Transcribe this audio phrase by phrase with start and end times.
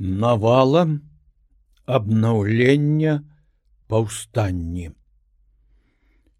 [0.00, 1.00] навалам
[1.84, 3.20] абнаўлення
[3.86, 4.90] паўстанні.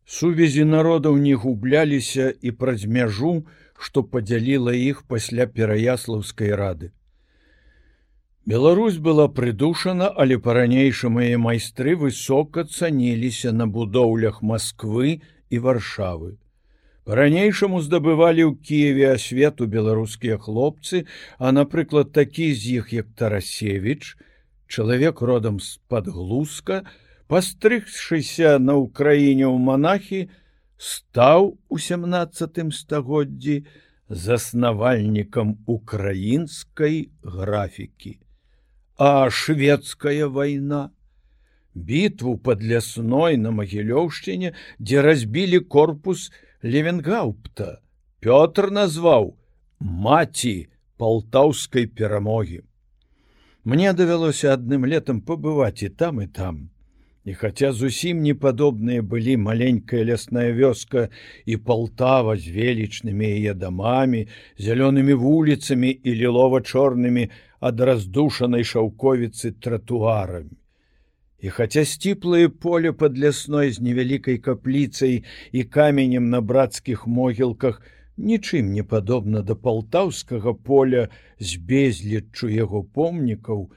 [0.07, 3.45] Сувязі народаў не губляліся і праз мяжу,
[3.77, 6.91] што падзяліла іх пасля пераяслаўскай рады.
[8.47, 15.21] Беларусь была прыдушана, але па-ранейшаму яе майстры высока цаніліся на будоўлях Масквы
[15.51, 16.39] і варшавы.
[17.11, 21.11] Па-ранейшаму здабывалі ў Киеве асвету беларускія хлопцы,
[21.43, 24.15] а напрыклад, такі з іх як Тарасевич,
[24.71, 26.87] чалавек родам з-пад глузка,
[27.27, 30.21] пастрыгшыся на ўкраіне ў монахі,
[30.79, 33.57] стаў у 17 стагоддзі
[34.07, 38.23] заснавальнікам украінскай графікі.
[38.95, 40.95] А шведская вайна,
[41.75, 46.31] бітву под лясной на магілёўшчыне, дзе разбілі корпус,
[46.63, 47.81] Левенгаупта
[48.21, 49.31] Пётр назваў
[49.81, 50.69] маці
[51.01, 52.61] палтаўскай перамогі.
[53.65, 56.69] Мне давялося адным летам пабываць і там і там.
[57.25, 61.09] І хаця зусім непадобныя былі маленькая лясная вёска
[61.49, 64.27] і палтава з велічнымі яе дамамі,
[64.61, 70.60] зялёнымі вуліцамі і лілова-чорнымі ад раздушанай шаўковіцы тратуарамі.
[71.41, 75.25] І хаця сціплае поле пад лясной з невялікай капліцай
[75.57, 77.81] і каменем на брацкіх могілках
[78.31, 81.09] нічым не падобна да палтаўскага поля
[81.41, 83.71] з безліччу яго помнікаў,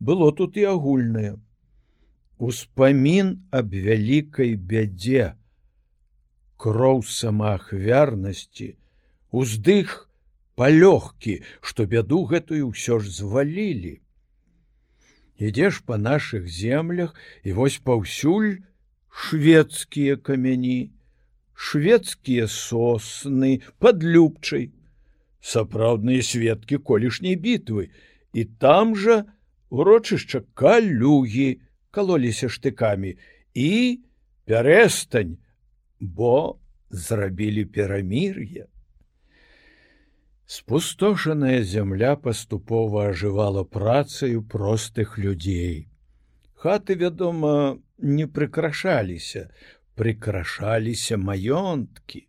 [0.00, 1.36] было тут і агульнае.
[2.40, 5.36] Успамін аб вялікай бядзе,
[6.56, 8.72] кроў самаахвярнасці,
[9.30, 10.08] уздых
[10.56, 14.01] палёгкі, што бяду гэтую ўсё ж звалілі
[15.42, 18.62] ідзеш па нашых землях і вось паўсюль
[19.10, 20.92] шведскія камяні,
[21.54, 24.70] шведскія сосны под любчай,
[25.42, 27.90] сапраўдныя сведкі колішняй бітвы,
[28.32, 29.24] і там жа
[29.68, 33.18] урочышча калюгі калоліся штыкамі.
[33.52, 34.00] І
[34.48, 35.36] пярэстань,
[36.00, 36.58] бо
[36.90, 38.71] зрабілі перамір'я.
[40.46, 45.88] Спустошаная зямля паступова ажывала працаю простых людзей.
[46.54, 49.50] Хаты, вядома, не прыкрашаліся,
[49.94, 52.26] прыкрашаліся маёнткі.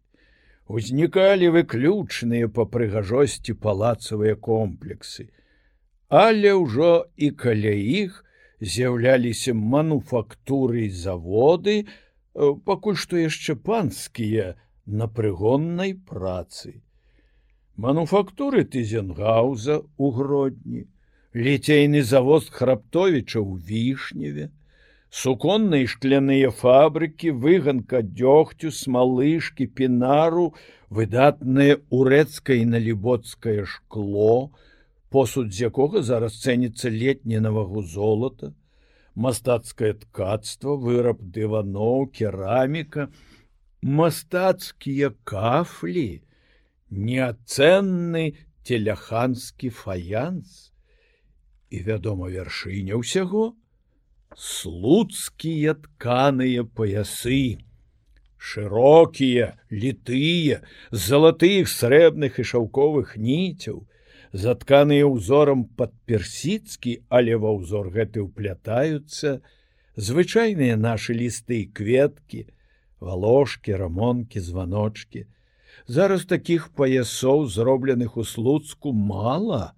[0.68, 5.28] Узнікалі выключныя па прыгажосці палацавыя комплексы.
[6.08, 8.24] Але ўжо і каля іх
[8.62, 16.82] з'яўляліся мануфактуры і заводы, э, пакуль што яшчэ панскія на прыгоннай працы
[17.78, 20.86] мануфактуры тызенгауза у гродні,
[21.34, 24.52] ліцейны завоз храптовіча ў вішневе,
[25.10, 30.54] суконныя шкляныя фабрыкі, выганка дзёгцю, смалышкі, пінару,
[30.90, 34.54] выдатнае урэцкае і налібоцкае шкло,
[35.10, 38.54] посуд з якога зараз цэніцца летні на вагу золата,
[39.16, 43.10] мастацкае ткацтва, выраб дываноў, кераміка,
[43.82, 46.22] мастацкія кафлі,
[46.94, 50.72] неацэнны теляханскі фаянс.
[51.74, 53.54] І вядома вяршыня ўсяго
[54.38, 57.64] слуцкія тканыя паясы.
[58.38, 60.62] Шырокія літыя
[60.92, 63.88] залатых срэбных і шаўковых ніцяў
[64.34, 69.40] затканыя ўзорам пад персідскі але ва ўзор гэты ўплятаюцца
[69.96, 72.50] звычайныя нашы лісты кветкі
[73.00, 75.24] валожкі рамонкі званочки
[75.88, 79.74] зараз таких паясоў зробленых у слуцку мала.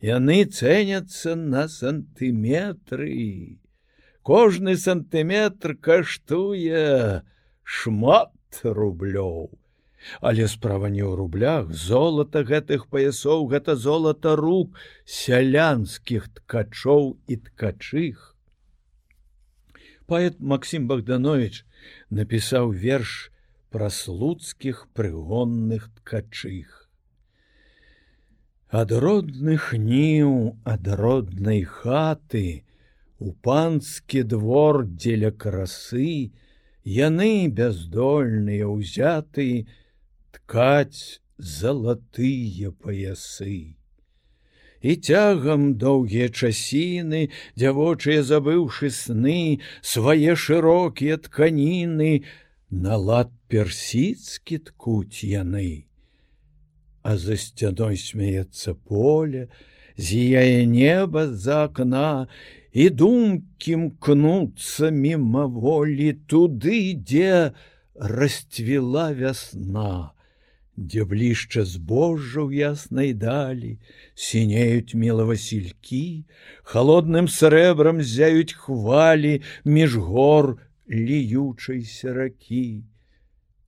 [0.00, 3.58] Яны цэняцца на сантыметры.
[4.22, 7.22] Кожны сантыметр каштуе
[7.64, 9.50] шмат рублёў.
[10.20, 11.72] Але справа не ў рублях.
[11.74, 18.36] Золата гэтых паясоў гэта золата рук сялянскіх ткачоў і ткачых.
[20.06, 21.66] Паэт Макссім богданович
[22.10, 23.32] напісаў верш
[23.70, 26.88] пра слуцкіх прыгонных ткачых.
[28.68, 32.64] Ад родных ніў ад роднай хаты,
[33.18, 36.32] у панскі двор дзеля красы,
[36.84, 39.66] яны бяздольныя ўзяты
[40.36, 43.78] ткаць залатыя паясы.
[44.80, 52.22] І цягам доўгія часіны, дзявочыя забыўшы сны, свае шырокія тканіны,
[52.70, 55.88] на лад персідскі ткуць яны.
[57.02, 59.48] А за сцяной смеецца поле,
[59.96, 62.28] з'яе неба за акна,
[62.72, 67.56] і думкі мкнуцца мімаволі туды, дзе
[67.96, 70.12] расцвіла вясна,
[70.76, 73.80] дзе блішча збожжа ў яснай далі,
[74.14, 76.28] сінеюць мелавасількі,
[76.62, 82.84] холодным срэбрам зяюць хвалі між гор ліючайся ракі.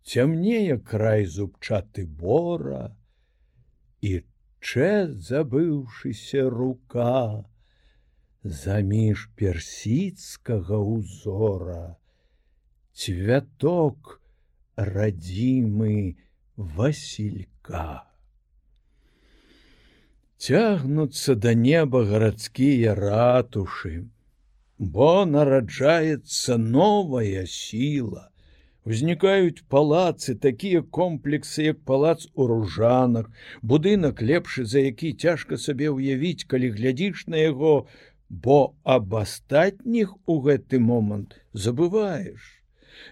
[0.02, 2.96] Цямнее край зубчаты бора,
[4.00, 4.24] і
[4.60, 7.44] чэ забыўшыся рука,
[8.42, 11.96] заміж персідскага узора,
[12.92, 14.20] цвяток
[14.76, 16.16] радзімы,
[16.56, 18.04] Васілька.
[20.36, 24.08] Цягнуцца да неба гарадскія ратушы,
[24.80, 28.30] бо нараджаецца новая сіла.
[28.88, 33.28] Узнікаюць палацы, такія комплексы, як палац у ружанах,
[33.60, 37.84] будынак лепшы, за які цяжка сабе ўявіць, калі глядзіш на яго,
[38.32, 42.40] бо аб астатніх у гэты момант забываеш.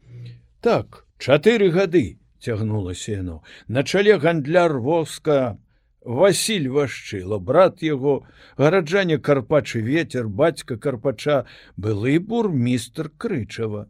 [0.61, 3.43] Так, чатыры гады цягнулася яно.
[3.67, 5.57] На чале гандляр воска
[6.01, 8.25] Васіль вашчыла, брат яго,
[8.57, 11.45] гараджане карпачы ветер, бацька карпача,
[11.77, 13.87] былы бурмістр крычава.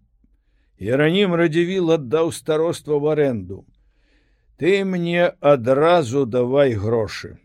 [0.78, 3.66] Яранім радзівіл аддаў староства в аренду.
[4.58, 7.38] Ты мне адразу давай грошы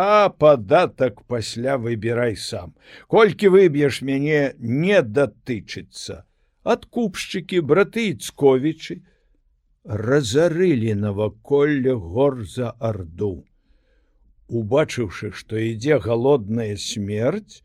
[0.00, 2.74] а падатак пасля выбірай сам.
[3.10, 6.22] Колькі выб'еш мяне не датычыцца.
[6.62, 9.02] Адкупшчыкі браты цковічы
[9.82, 13.42] разарылі наваколле гор за арду.
[14.48, 17.60] Убачыўшы, што ідзе галодная смерць,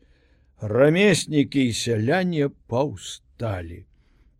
[0.60, 3.84] рамеснікі і сяляне паўсталі.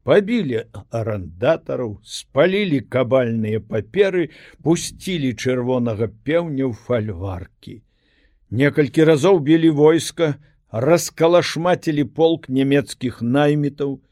[0.04, 0.58] Пабілі
[0.92, 4.28] арандатараў, спалілі кабальныя паперы,
[4.60, 7.80] пусцілі чырвонага пеўня ў фальваркі.
[8.52, 10.34] Некалькі разоў білі войска,
[10.70, 14.02] раскалашмацілі полк нямецкіх наймітаў.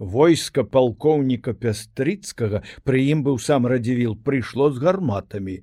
[0.00, 5.60] Войска палкоўніка пястрыцкага пры ім быў сам радзівіл, прыйшло з гарматамі.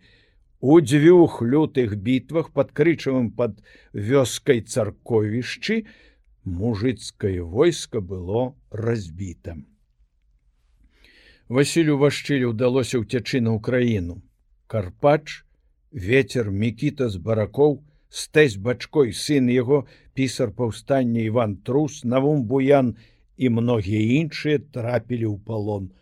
[0.59, 3.61] У дзвюх лютых бітвах пад крычавым пад
[3.93, 5.85] вёскай царковішчы
[6.43, 9.67] мужыцкае войска было разбітым.
[11.47, 14.23] Васілю Вашчылю ўдалося ўцячы на ўкраіну.
[14.67, 15.45] Карпач,
[15.91, 22.95] ветер мікіта з баракоў, стэсь бачкой сын яго пісар паўстання Іван трус навум буян
[23.37, 25.93] і многія іншыя трапілі ў палон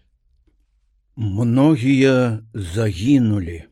[1.16, 3.64] многія загінулі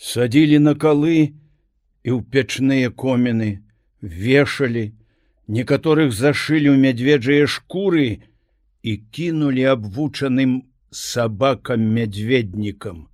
[0.00, 1.16] садзілі на калы
[2.04, 3.62] і ў печныя коміны
[4.00, 4.92] вешалі
[5.46, 8.20] некаторых зашылі ў мядведжыя шкуры
[8.82, 13.08] і кінулі абвучаным сабакам мядзведнікам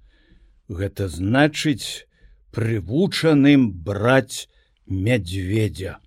[0.70, 2.06] гэта значыць
[2.54, 4.46] прывучаным браць
[4.86, 5.98] мядзведзя.